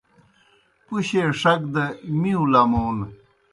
[0.85, 1.83] پُشیئے ݜک دہ
[2.19, 2.97] مِیوں لمون